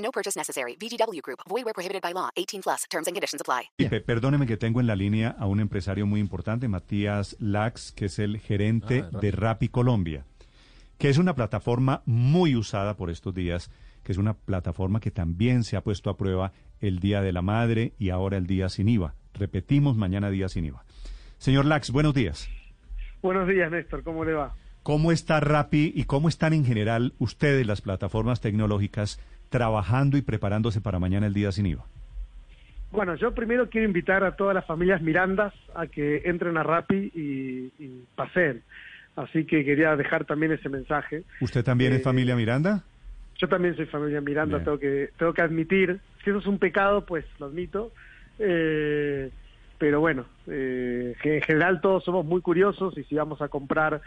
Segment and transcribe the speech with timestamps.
[0.00, 0.76] No purchase necessary.
[0.76, 1.40] VGW Group.
[1.48, 2.30] Void where prohibited by law.
[2.36, 2.86] 18 plus.
[2.90, 3.70] Terms and conditions apply.
[3.76, 8.06] Pe- Perdóneme que tengo en la línea a un empresario muy importante, Matías Lax, que
[8.06, 10.24] es el gerente de Rappi Colombia,
[10.98, 13.70] que es una plataforma muy usada por estos días,
[14.02, 17.42] que es una plataforma que también se ha puesto a prueba el Día de la
[17.42, 19.14] Madre y ahora el Día sin IVA.
[19.34, 20.84] Repetimos mañana Día sin IVA.
[21.38, 22.48] Señor Lax, buenos días.
[23.22, 24.02] Buenos días, Néstor.
[24.02, 24.54] ¿Cómo le va?
[24.82, 30.80] ¿Cómo está Rappi y cómo están en general ustedes, las plataformas tecnológicas, trabajando y preparándose
[30.80, 31.84] para mañana el Día sin IVA?
[32.92, 37.10] Bueno, yo primero quiero invitar a todas las familias Mirandas a que entren a Rappi
[37.14, 38.62] y, y paseen.
[39.16, 41.22] Así que quería dejar también ese mensaje.
[41.40, 42.82] ¿Usted también es Eh, familia Miranda?
[43.38, 44.64] Yo también soy familia Miranda, Bien.
[44.64, 46.00] tengo que tengo que admitir.
[46.24, 47.92] Si eso es un pecado, pues lo admito.
[48.38, 49.30] Eh,
[49.78, 54.00] pero bueno, eh, en general todos somos muy curiosos y si vamos a comprar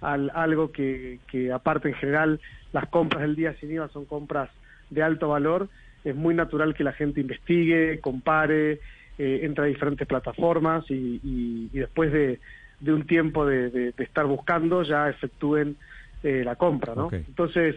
[0.00, 2.40] al- algo que, que aparte en general
[2.72, 4.50] las compras del día sin IVA son compras
[4.90, 5.68] de alto valor,
[6.04, 8.80] es muy natural que la gente investigue, compare,
[9.18, 12.40] eh, entre a diferentes plataformas y, y- y después de,
[12.80, 15.76] de un tiempo de, de- de estar buscando ya efectúen
[16.22, 17.08] eh, la compra, ¿no?
[17.28, 17.76] Entonces,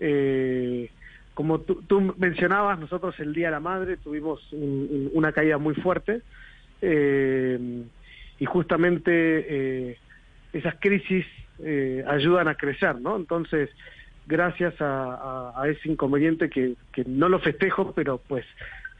[0.00, 0.90] eh,
[1.34, 5.56] como tú, tú mencionabas, nosotros el Día de la Madre tuvimos un- un- una caída
[5.58, 6.22] muy fuerte
[6.80, 7.58] eh,
[8.38, 9.98] y justamente eh,
[10.52, 11.24] esas crisis
[11.58, 13.16] eh, ayudan a crecer, ¿no?
[13.16, 13.70] Entonces,
[14.26, 18.44] gracias a, a- a ese inconveniente que, que no lo festejo, pero pues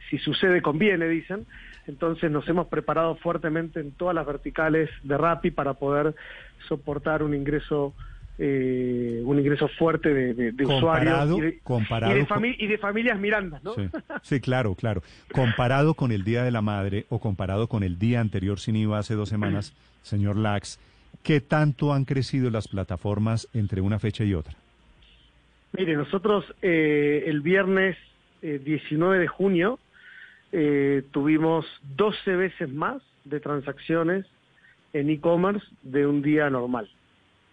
[0.09, 1.45] si sucede conviene, dicen.
[1.87, 6.15] Entonces nos hemos preparado fuertemente en todas las verticales de Rappi para poder
[6.67, 7.93] soportar un ingreso
[8.39, 12.41] eh, un ingreso fuerte de, de- de Comparado- usuarios y de, comparado y de con-
[12.41, 13.75] fami- y de familias Mirandas, ¿no?
[13.75, 13.89] Sí,
[14.23, 15.03] sí, claro, claro.
[15.31, 18.97] Comparado con el Día de la Madre o comparado con el día anterior sin IVA
[18.99, 20.79] hace dos semanas, señor Lax,
[21.21, 24.55] ¿qué tanto han crecido las plataformas entre una fecha y otra?
[25.73, 27.97] Mire, nosotros eh, el viernes
[28.43, 29.79] eh, 19 de junio
[30.51, 34.25] eh, tuvimos 12 veces más de transacciones
[34.93, 36.87] en e-commerce de un día normal.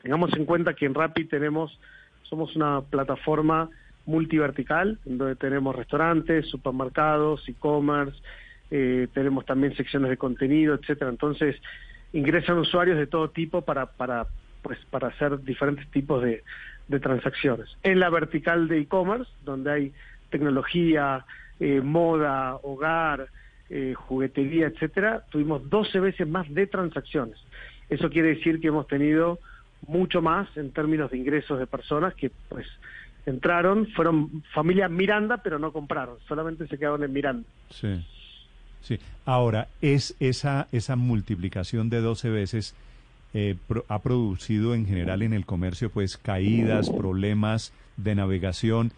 [0.02, 1.78] Tengamos en cuenta que en Rappi tenemos,
[2.24, 3.70] somos una plataforma
[4.04, 8.20] multivertical, donde tenemos restaurantes, supermercados, e-commerce,
[8.70, 11.10] eh, tenemos también secciones de contenido, etcétera.
[11.10, 11.56] Entonces,
[12.12, 14.26] ingresan usuarios de todo tipo para, para,
[14.62, 16.42] pues, para hacer diferentes tipos de,
[16.90, 17.68] de transacciones.
[17.84, 19.92] En la vertical de e-commerce, donde hay
[20.28, 21.24] tecnología,
[21.60, 23.28] eh, moda, hogar,
[23.70, 27.38] eh, juguetería, etcétera, tuvimos 12 veces más de transacciones.
[27.88, 29.38] Eso quiere decir que hemos tenido
[29.86, 32.66] mucho más en términos de ingresos de personas que pues
[33.24, 37.48] entraron, fueron familia Miranda, pero no compraron, solamente se quedaron en Miranda.
[37.70, 38.04] Sí.
[38.80, 38.98] Sí.
[39.26, 42.74] Ahora, es esa, esa multiplicación de 12 veces
[43.32, 43.54] eh,
[43.86, 48.90] ha producido en general en el comercio pues caídas, problemas de navegación.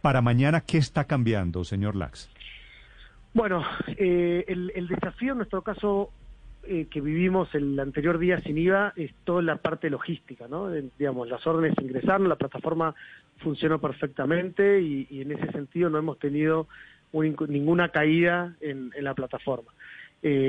[0.00, 2.30] Para mañana, ¿qué está cambiando, señor Lax?
[3.34, 6.10] Bueno, eh, el, desafío en nuestro caso
[6.62, 10.70] eh, que vivimos el anterior día sin IVA es toda la parte logística, ¿no?
[10.70, 12.94] Digamos, las órdenes ingresaron, la plataforma
[13.38, 16.66] funcionó perfectamente y, en ese sentido no hemos tenido
[17.12, 19.72] ninguna caída en, la plataforma.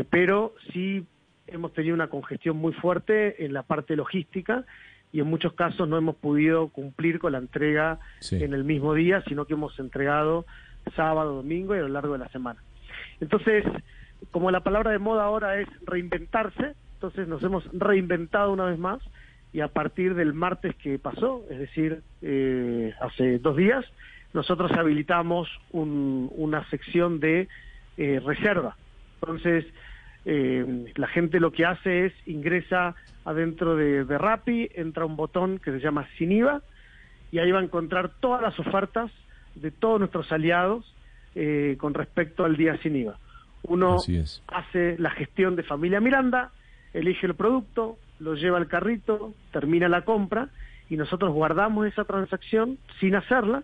[0.09, 1.05] Pero sí
[1.47, 4.63] hemos tenido una congestión muy fuerte en la parte logística
[5.11, 8.43] y en muchos casos no hemos podido cumplir con la entrega Sí.
[8.43, 10.45] en el mismo día, sino que hemos entregado
[10.95, 12.61] sábado, domingo y a lo largo de la semana.
[13.21, 13.63] Entonces,
[14.31, 18.99] como la palabra de moda ahora es reinventarse, entonces nos hemos reinventado una vez más
[19.53, 23.85] y a partir del martes que pasó, es decir, eh, hace dos días,
[24.33, 27.47] nosotros habilitamos un- una sección de
[27.97, 28.75] eh, reserva.
[29.21, 29.65] Entonces,
[30.25, 32.95] eh, la gente lo que hace es ingresa
[33.25, 36.61] adentro de, de Rappi, entra un botón que se llama Sin IVA
[37.31, 39.11] y ahí va a encontrar todas las ofertas
[39.55, 40.95] de todos nuestros aliados
[41.35, 43.17] eh, con respecto al día sin IVA.
[43.63, 43.97] Uno
[44.47, 46.51] hace la gestión de familia Miranda,
[46.93, 50.49] elige el producto, lo lleva al carrito, termina la compra
[50.89, 53.63] y nosotros guardamos esa transacción sin hacerla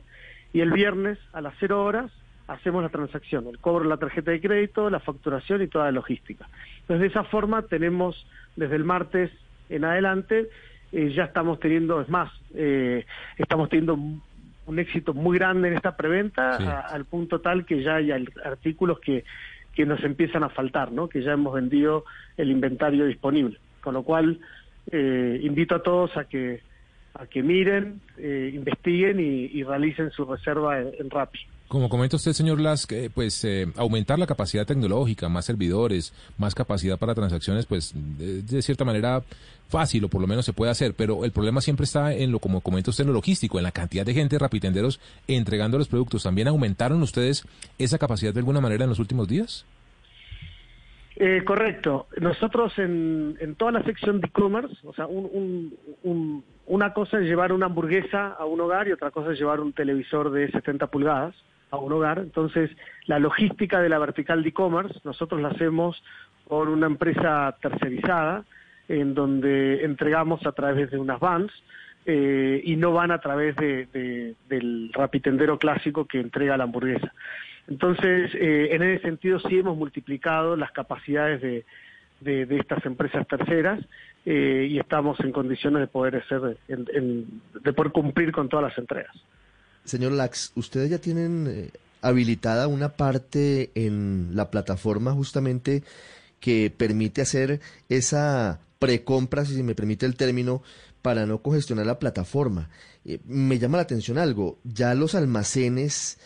[0.54, 2.12] y el viernes a las cero horas
[2.54, 5.92] hacemos la transacción, el cobro de la tarjeta de crédito, la facturación y toda la
[5.92, 6.48] logística.
[6.82, 8.26] Entonces de esa forma tenemos
[8.56, 9.32] desde el martes
[9.70, 10.50] en adelante
[10.92, 13.06] eh, ya estamos teniendo, es más, eh,
[13.38, 16.64] estamos teniendo un éxito muy grande en esta preventa, Sí.
[16.66, 19.24] a- al punto tal que ya hay artículos que,
[19.74, 21.08] que nos empiezan a faltar, ¿no?
[21.08, 22.04] que ya hemos vendido
[22.36, 23.58] el inventario disponible.
[23.82, 24.40] Con lo cual,
[24.92, 26.62] eh, invito a todos a que,
[27.14, 31.40] a que miren, eh, investiguen y, y realicen su reserva en, en Rappi.
[31.72, 37.00] Como comenta usted, señor Lask, pues eh, aumentar la capacidad tecnológica, más servidores, más capacidad
[37.00, 39.24] para transacciones, pues de, de cierta manera
[39.70, 42.40] fácil o por lo menos se puede hacer, pero el problema siempre está en lo,
[42.40, 46.24] como comenta usted, en lo logístico, en la cantidad de gente, rapitenderos, entregando los productos.
[46.24, 47.46] ¿También aumentaron ustedes
[47.78, 49.66] esa capacidad de alguna manera en los últimos días?
[51.16, 52.08] Eh, correcto.
[52.20, 57.18] Nosotros en, en toda la sección de e-commerce, o sea, un- un- un- una cosa
[57.20, 60.52] es llevar una hamburguesa a un hogar y otra cosa es llevar un televisor de
[60.52, 61.34] 70 pulgadas
[61.72, 62.20] a un hogar.
[62.20, 62.70] Entonces,
[63.08, 66.02] la logística de la vertical de e-commerce, nosotros la hacemos
[66.48, 68.44] por una empresa tercerizada,
[68.90, 71.52] en donde entregamos a través de unas vans
[72.06, 77.14] eh, y no van a través de, de- del rapitendero clásico que entrega la hamburguesa.
[77.70, 81.64] Entonces, eh, en ese sentido sí hemos multiplicado las capacidades de,
[82.60, 83.80] estas empresas terceras
[84.26, 87.28] eh, y estamos en condiciones de poder hacer, en-
[87.64, 89.16] de poder cumplir con todas las entregas.
[89.86, 91.70] Señor Lax, ustedes ya tienen eh,
[92.02, 95.84] habilitada una parte en la plataforma justamente
[96.40, 100.64] que permite hacer esa precompra, si se me permite el término,
[101.02, 102.70] para no congestionar la plataforma.
[103.06, 106.18] Eh, me llama la atención algo, ¿ya los almacenes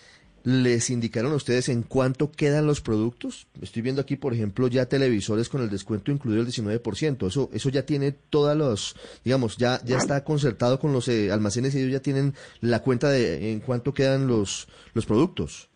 [0.45, 3.47] les indicaron a ustedes en cuánto quedan los productos?
[3.61, 7.27] Estoy viendo aquí, por ejemplo, ya televisores con el descuento incluido el 19%.
[7.27, 8.95] Eso, eso ya tiene todos los,
[9.25, 13.09] digamos, ya, ya está concertado con los eh, almacenes y ellos ya tienen la cuenta
[13.09, 15.67] de en cuánto quedan los, los productos.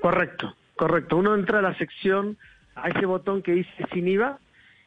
[0.00, 1.16] Correcto, correcto.
[1.16, 2.36] Uno entra a la sección,
[2.74, 4.38] a ese botón que dice sin IVA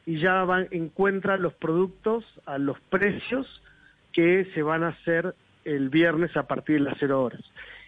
[0.06, 3.48] y ya va- encuentra los productos a los precios
[4.14, 5.34] que se van a hacer
[5.64, 7.42] el viernes a partir de las cero horas.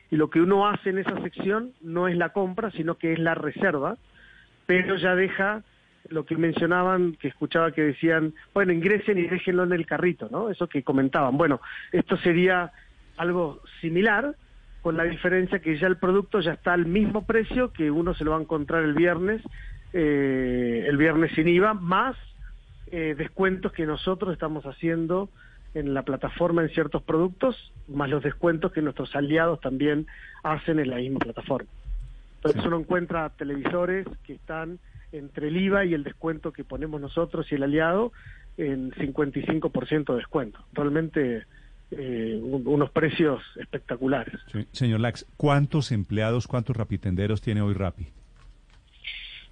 [0.10, 3.20] Y lo que uno hace en esa sección no es la compra, sino que es
[3.20, 3.98] la reserva,
[4.66, 5.64] pero ya deja
[6.10, 10.50] lo que mencionaban, que escuchaba que decían, bueno, ingresen y déjenlo en el carrito, ¿no?
[10.50, 11.38] Eso que comentaban.
[11.38, 11.60] Bueno,
[11.92, 12.72] esto sería
[13.18, 14.36] algo similar,
[14.82, 18.24] con la diferencia que ya el producto ya está al mismo precio que uno se
[18.24, 19.42] lo va a encontrar el viernes,
[19.92, 22.16] eh, el viernes sin IVA, más
[22.92, 25.30] eh, descuentos que nosotros estamos haciendo
[25.74, 30.08] en la plataforma en ciertos productos, más los descuentos que nuestros aliados también
[30.44, 31.70] hacen en la misma plataforma.
[32.38, 34.80] Entonces uno encuentra televisores que están
[35.12, 38.12] entre el IVA y el descuento que ponemos nosotros y el aliado
[38.58, 40.60] en 55% de descuento.
[40.74, 41.46] Realmente
[41.92, 44.38] eh, un- unos precios espectaculares.
[44.52, 44.68] Sí.
[44.74, 48.08] Señor Lax, ¿cuántos empleados, cuántos rapitenderos tiene hoy Rapi?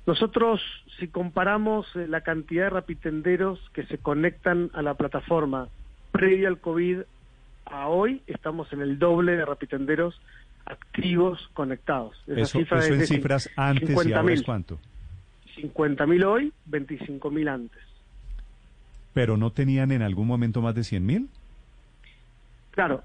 [0.06, 0.62] Nosotros,
[1.00, 5.70] si comparamos eh, la cantidad de rapitenderos que se conectan a la plataforma
[6.16, 7.00] previa al COVID
[7.66, 10.20] a hoy, estamos en el doble de rapitenderos
[10.66, 12.16] activos conectados.
[12.28, 14.46] Esa Eso, cifra eso es en cifras antes y ahora es 50.000.
[14.46, 14.80] cuánto.
[15.58, 17.82] 50.000 hoy, 25.000 antes.
[19.14, 21.30] Pero no tenían en algún momento más de 100 mil.
[22.72, 23.04] Claro,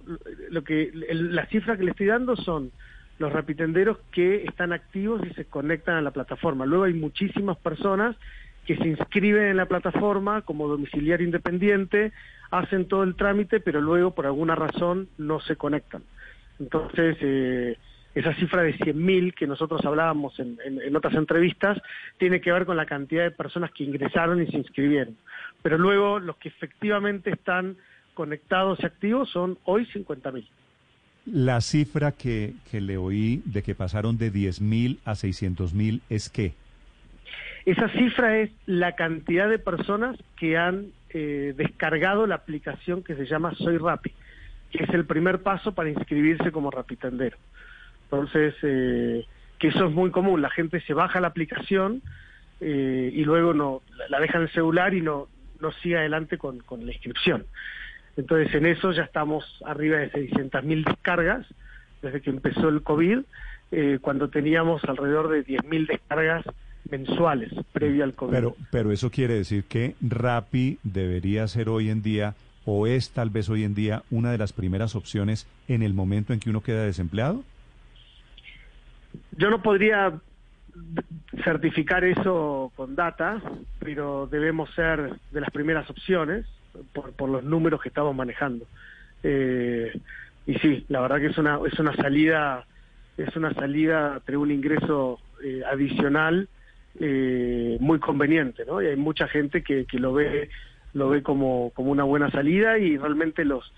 [0.50, 2.72] lo que la cifra que le estoy dando son
[3.20, 6.66] los rapitenderos que están activos y se conectan a la plataforma.
[6.66, 8.16] Luego hay muchísimas personas
[8.70, 12.12] que se inscriben en la plataforma como domiciliario independiente,
[12.52, 16.04] hacen todo el trámite, pero luego por alguna razón no se conectan.
[16.60, 17.76] Entonces, eh,
[18.14, 21.82] esa cifra de 100.000 que nosotros hablábamos en, otras entrevistas
[22.16, 25.16] tiene que ver con la cantidad de personas que ingresaron y se inscribieron.
[25.62, 27.76] Pero luego los que efectivamente están
[28.14, 30.46] conectados y activos son hoy 50.000.
[31.26, 36.02] La cifra que, que le oí de que pasaron de 10 mil a 600 mil
[36.08, 36.54] es qué?
[37.70, 43.26] Esa cifra es la cantidad de personas que han eh, descargado la aplicación que se
[43.26, 44.12] llama Soy Rappi,
[44.72, 47.36] que es el primer paso para inscribirse como rapitendero.
[48.04, 49.24] Entonces, eh,
[49.60, 52.02] que eso es muy común, la gente se baja la aplicación
[52.60, 55.28] eh, y luego no la- la deja en el celular y no,
[55.60, 57.46] no sigue adelante con, con la inscripción.
[58.16, 61.46] Entonces, en eso ya estamos arriba de 600.000 descargas
[62.02, 63.20] desde que empezó el COVID,
[63.70, 66.44] eh, cuando teníamos alrededor de 10.000 descargas
[66.88, 68.32] mensuales previo al COVID.
[68.32, 72.34] Pero, pero eso quiere decir que Rappi debería ser hoy en día,
[72.64, 76.32] o es tal vez hoy en día, una de las primeras opciones en el momento
[76.32, 77.42] en que uno queda desempleado.
[79.36, 80.12] Yo no podría
[81.44, 83.40] certificar eso con data,
[83.78, 86.46] pero debemos ser de las primeras opciones
[86.92, 88.66] por, por los números que estamos manejando.
[89.22, 89.92] Eh,
[90.46, 92.64] y sí, la verdad que es una es una salida
[93.16, 96.48] es una salida de un ingreso eh, adicional
[97.00, 98.80] eh, muy conveniente, ¿no?
[98.82, 100.50] Y hay mucha gente que, que lo ve
[100.92, 103.72] lo ve como, como una buena salida y realmente los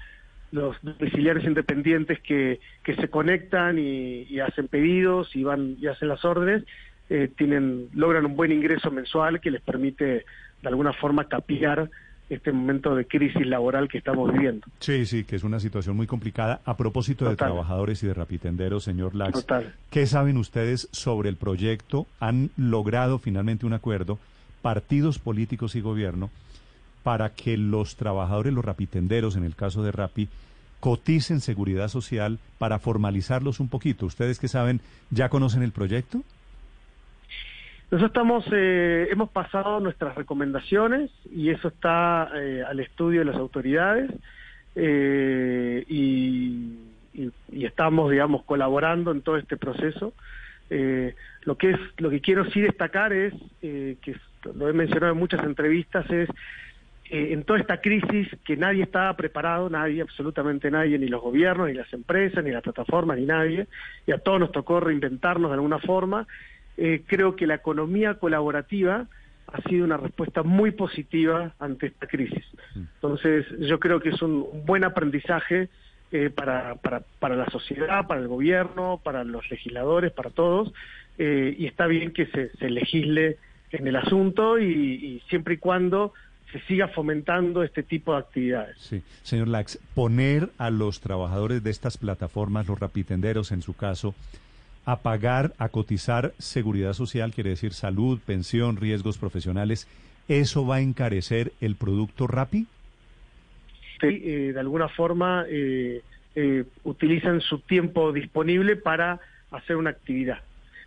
[0.51, 6.09] los domiciliarios independientes que, que se conectan y, y hacen pedidos y van y hacen
[6.09, 6.65] las órdenes,
[7.09, 11.91] eh, tienen, logran un buen ingreso mensual que les permite de alguna forma capear
[12.33, 14.67] este momento de crisis laboral que estamos viviendo.
[14.81, 16.61] Sí, sí, que es una situación muy complicada.
[16.65, 19.75] A propósito de trabajadores y de rapitenderos, señor Lax, Total.
[19.91, 22.07] ¿qué saben ustedes sobre el proyecto?
[22.21, 24.19] ¿Han logrado finalmente un acuerdo,
[24.63, 26.31] partidos políticos y gobierno,
[27.03, 30.29] para que los trabajadores, los rapitenderos, en el caso de Rapi,
[30.81, 34.07] coticen seguridad social para formalizarlos un poquito?
[34.07, 36.23] ¿Ustedes qué saben, ya conocen el proyecto?
[37.93, 43.37] Nosotros estamos, eh, hemos pasado nuestras recomendaciones y eso está eh, al estudio de las
[43.37, 44.11] autoridades
[44.75, 46.79] eh, y,
[47.53, 50.15] estamos, digamos, colaborando en todo este proceso.
[50.71, 54.17] Eh, lo que es, lo que quiero sí destacar es que
[54.55, 56.31] lo he mencionado en muchas entrevistas es
[57.11, 61.75] en toda esta crisis que nadie estaba preparado, nadie, absolutamente nadie, ni los gobiernos, ni
[61.75, 63.67] las empresas, ni las plataformas, ni nadie,
[64.07, 66.27] y a todos nos tocó reinventarnos de alguna forma.
[66.77, 69.07] Eh, creo que la economía colaborativa
[69.47, 72.45] ha sido una respuesta muy positiva ante esta crisis.
[72.75, 75.69] Entonces, yo creo que es un, un buen aprendizaje
[76.11, 80.73] eh, para, para, para la sociedad, para el gobierno, para los legisladores, para todos,
[81.19, 83.37] eh, y está bien que se, se legisle
[83.71, 86.13] en el asunto y, y siempre y cuando
[86.53, 88.77] se siga fomentando este tipo de actividades.
[88.79, 94.15] Sí, señor Lax, poner a los trabajadores de estas plataformas, los rapitenderos en su caso,
[94.85, 99.87] a pagar, a cotizar seguridad social, quiere decir salud, pensión, riesgos profesionales,
[100.29, 102.67] ¿eso va a encarecer el producto Rapi?
[104.01, 106.03] Sí, eh, de alguna forma eh,
[106.35, 109.21] eh, utilizan su tiempo disponible para
[109.53, 110.41] hacer una actividad.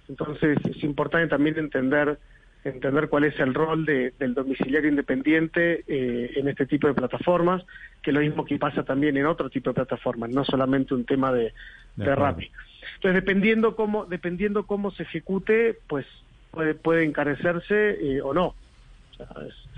[0.09, 2.19] Entonces es importante también entender
[2.69, 7.63] entender cuál es el rol de- del domiciliario independiente eh, en este tipo de plataformas,
[8.01, 11.05] que es lo mismo que pasa también en otro tipo de plataformas, no solamente un
[11.05, 11.53] tema de,
[11.95, 12.15] De de.
[12.15, 12.51] Rappi.
[12.95, 16.05] Entonces dependiendo cómo dependiendo cómo se ejecute, pues
[16.51, 18.47] puede puede encarecerse eh, o no.
[18.47, 19.69] O sea, es-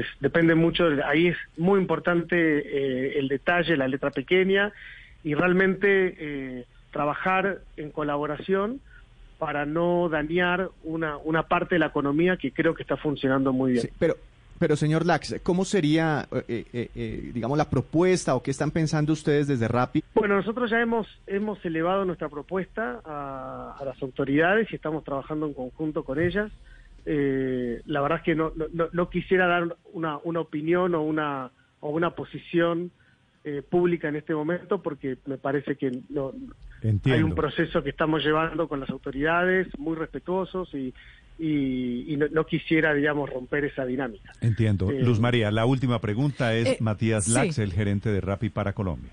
[0.00, 4.72] es- depende mucho, ahí es muy importante eh, el detalle, la letra pequeña
[5.22, 8.80] y realmente eh, trabajar en colaboración
[9.38, 13.72] para no dañar una, una parte de la economía que creo que está funcionando muy
[13.72, 13.82] bien.
[13.82, 14.14] Sí, pero,
[14.58, 19.12] pero señor Lax, ¿cómo sería, eh, eh, eh, digamos, la propuesta o qué están pensando
[19.12, 20.02] ustedes desde Rappi?
[20.14, 25.46] Bueno, nosotros ya hemos, hemos elevado nuestra propuesta a, a las autoridades y estamos trabajando
[25.46, 26.50] en conjunto con ellas.
[27.04, 31.02] Eh, la verdad es que no, no- no, no quisiera dar una, una opinión o
[31.02, 31.50] una,
[31.80, 32.90] o una posición
[33.44, 36.32] eh, pública en este momento porque me parece que no,
[36.88, 37.14] Entiendo.
[37.16, 40.92] hay un proceso que estamos llevando con las autoridades muy respetuosos y,
[41.38, 44.32] y, y no, no quisiera, digamos, romper esa dinámica.
[44.40, 44.90] Entiendo.
[44.90, 47.32] Eh, Luz María, la última pregunta es Eh, Matías sí.
[47.32, 49.10] Lax, el gerente de Rappi para Colombia.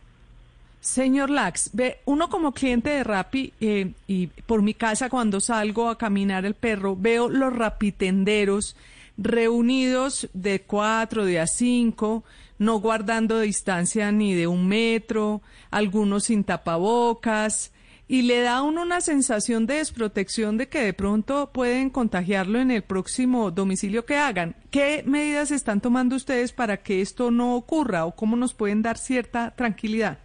[0.79, 5.89] Señor Lax, ve, uno como cliente de Rappi eh, y por mi casa cuando salgo
[5.89, 8.75] a caminar el perro, veo los rapitenderos
[9.17, 12.23] reunidos de cuatro, de a cinco,
[12.63, 15.41] no guardando distancia ni de un metro,
[15.71, 17.71] algunos sin tapabocas,
[18.07, 22.59] y le da a uno una sensación de desprotección de que de pronto pueden contagiarlo
[22.59, 24.55] en el próximo domicilio que hagan.
[24.71, 28.97] ¿Qué medidas están tomando ustedes para que esto no ocurra o cómo nos pueden dar
[28.97, 30.17] cierta tranquilidad?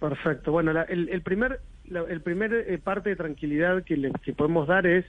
[0.00, 0.52] Perfecto.
[0.52, 4.66] Bueno, la- el, el primer, la- el primer eh, parte de tranquilidad que, que podemos
[4.66, 5.04] dar es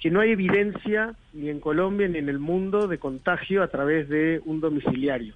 [0.00, 4.08] que no hay evidencia ni en Colombia ni en el mundo de contagio a través
[4.08, 5.34] de un domiciliario,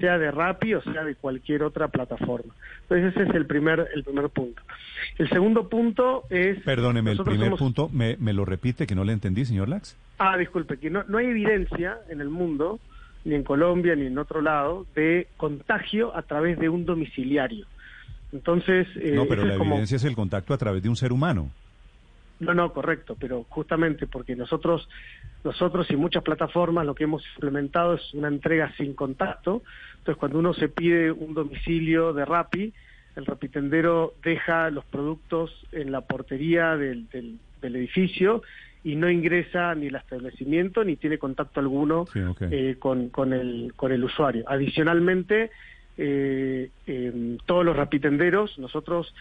[0.00, 2.54] sea de Rappi o sea de cualquier otra plataforma.
[2.82, 4.62] Entonces ese es el primer, el primer punto.
[5.18, 6.62] El segundo punto es...
[6.62, 9.96] Perdóneme, el primer somos- punto, me, me lo repite, que no le entendí, señor Lax.
[10.18, 12.80] Ah, disculpe, que no, no hay evidencia en el mundo,
[13.24, 17.66] ni en Colombia ni en otro lado, de contagio a través de un domiciliario.
[18.32, 19.72] Entonces, eh, no, pero la es como...
[19.72, 21.50] evidencia es el contacto a través de un ser humano.
[22.38, 24.88] No, no, correcto, pero justamente porque nosotros,
[25.42, 29.62] nosotros y muchas plataformas lo que hemos implementado es una entrega sin contacto.
[29.98, 32.72] Entonces, cuando uno se pide un domicilio de Rappi,
[33.16, 38.42] el rapitendero deja los productos en la portería del, del, del edificio
[38.84, 43.72] y no ingresa ni al establecimiento ni tiene contacto alguno Sí, eh, con, con, el,
[43.74, 44.44] con el usuario.
[44.46, 45.50] Adicionalmente,
[45.96, 46.70] eh,
[47.46, 49.12] todos los rapitenderos, nosotros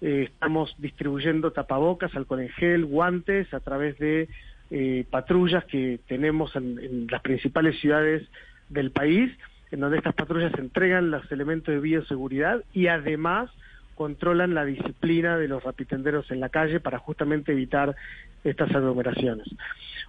[0.00, 4.28] eh, estamos distribuyendo tapabocas, alcohol en gel, guantes a través de
[4.70, 8.26] eh, patrullas que tenemos en, en las principales ciudades
[8.68, 9.30] del país,
[9.70, 13.50] en donde estas patrullas entregan los elementos de bioseguridad y además
[13.94, 17.94] controlan la disciplina de los rapitenderos en la calle para justamente evitar
[18.42, 19.46] estas aglomeraciones.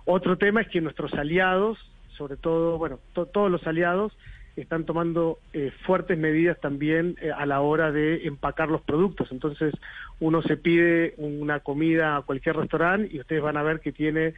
[0.06, 1.78] Otro tema es que nuestros aliados,
[2.18, 4.14] sobre todo, bueno, to- todos los aliados,
[4.62, 9.32] están tomando eh, fuertes medidas también eh, a la hora de empacar los productos.
[9.32, 9.74] Entonces,
[10.20, 14.34] uno se pide una comida a cualquier restaurante y ustedes van a ver que tiene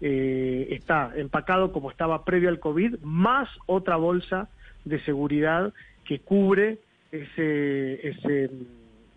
[0.00, 4.48] eh, está empacado como estaba previo al COVID, más otra bolsa
[4.84, 5.72] de seguridad
[6.04, 6.78] que cubre
[7.12, 8.50] ese, ese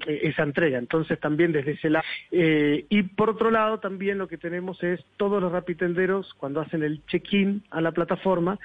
[0.05, 0.77] esa entrega.
[0.77, 2.05] Entonces también desde ese lado.
[2.31, 6.83] Eh, y por otro lado también lo que tenemos es todos los rapitenderos cuando hacen
[6.83, 8.59] el check-in a la plataforma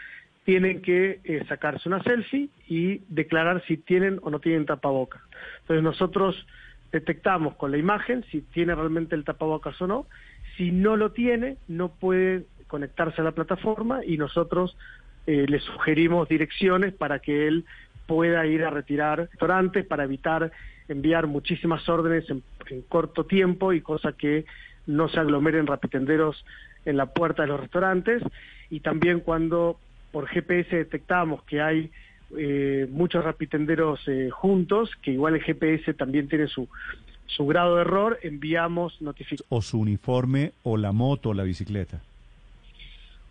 [0.50, 5.22] tienen que eh, sacarse una selfie y declarar si tienen o no tienen tapabocas.
[5.60, 6.44] Entonces nosotros
[6.90, 10.06] detectamos con la imagen si tiene realmente el tapabocas o no.
[10.56, 14.76] Si no lo tiene, no puede conectarse a la plataforma y nosotros
[15.28, 17.64] eh, le sugerimos direcciones para que él
[18.08, 20.50] pueda ir a retirar restaurantes para evitar
[20.88, 22.42] enviar muchísimas órdenes en,
[22.88, 24.46] corto tiempo y cosa que
[24.88, 26.44] no se aglomeren rapitenderos
[26.84, 28.20] en la puerta de los restaurantes
[28.68, 29.78] y también cuando
[30.12, 31.90] por GPS detectamos que hay
[32.36, 36.68] eh, muchos rapitenderos eh, juntos, que igual el GPS también tiene su,
[37.26, 39.46] su grado de error, enviamos notificaciones.
[39.50, 42.00] O su uniforme, o la moto, o la bicicleta.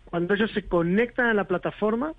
[0.06, 2.12] Cuando ellos se conectan a la plataforma,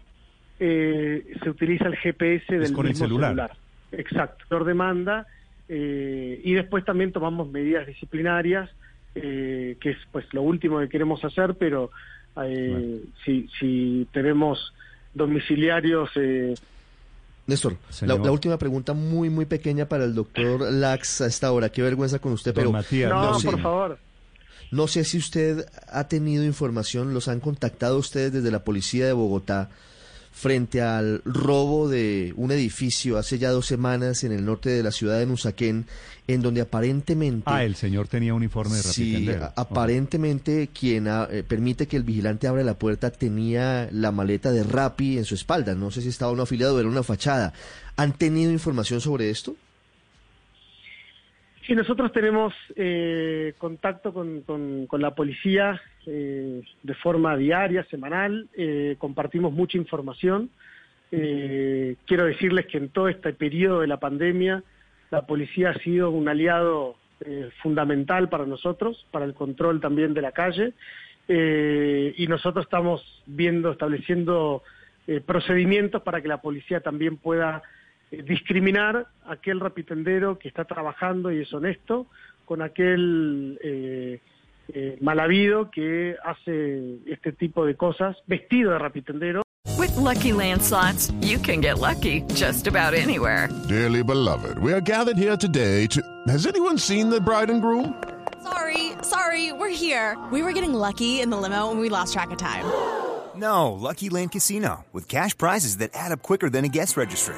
[0.60, 3.52] eh, se utiliza el GPS del con mismo el celular.
[3.92, 5.28] Exacto, por demanda.
[5.68, 8.70] Eh, y después también tomamos medidas disciplinarias,
[9.16, 11.92] eh, que es pues lo último que queremos hacer, pero
[12.44, 14.74] eh, si, si tenemos
[15.14, 16.10] domiciliarios...
[16.16, 16.56] Eh,
[17.48, 21.70] Néstor, la, la, última pregunta muy, muy pequeña para el doctor Lax a esta hora.
[21.70, 22.72] Qué vergüenza con usted, pero...
[22.72, 24.00] Matías, no, no sé, por favor.
[24.72, 29.12] No sé si usted ha tenido información, los han contactado ustedes desde la policía de
[29.12, 29.70] Bogotá
[30.32, 34.92] frente al robo de un edificio hace ya dos semanas en el norte de la
[34.92, 35.86] ciudad de Nusaquén,
[36.28, 37.44] en donde aparentemente...
[37.46, 42.48] Ah, el señor tenía uniforme de Sí, aparentemente quien ah, eh, permite que el vigilante
[42.48, 45.76] abra la puerta tenía la maleta de Rappi en su espalda.
[45.76, 47.54] No sé si estaba uno afiliado o era una fachada.
[47.98, 49.56] ¿Han tenido información sobre esto?
[51.72, 54.44] Sí, nosotros tenemos eh, contacto con,
[54.92, 60.50] la policía eh, de forma diaria, semanal, eh, compartimos mucha información.
[61.14, 64.66] Eh, quiero decirles que en todo este periodo de la pandemia,
[65.12, 66.98] la policía ha sido un aliado
[67.62, 70.74] fundamental para nosotros, para el control también de la calle,
[71.30, 74.62] y nosotros estamos viendo, estableciendo
[75.26, 77.64] procedimientos para que la policía también pueda
[78.12, 82.08] discriminar a aquel rapitendero que está trabajando y es honesto
[82.46, 84.20] con aquel eh,
[84.74, 89.42] eh, mal habido que hace este tipo de cosas vestido de rapitendero.
[89.78, 93.50] With lucky landslots, you can get lucky just about anywhere.
[93.70, 96.02] Dearly beloved, we are gathered here today to.
[96.28, 97.96] Has anyone seen the bride and groom?
[98.44, 100.18] Sorry, sorry, we're here.
[100.32, 102.66] We were getting lucky in the limo and we lost track of time.
[103.36, 107.38] No, Lucky Land Casino, with cash prizes that add up quicker than a guest registry